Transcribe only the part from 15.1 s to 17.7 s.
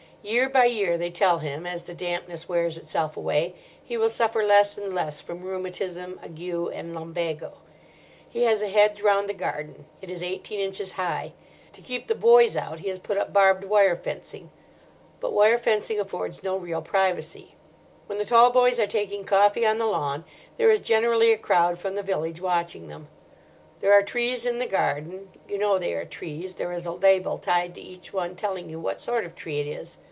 But wire fencing affords no real privacy.